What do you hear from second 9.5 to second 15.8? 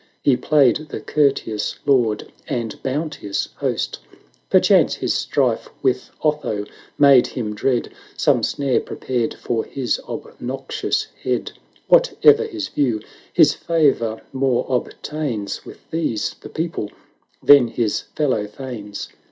his obnoxious head; Whate'er his view, his favour more obtains With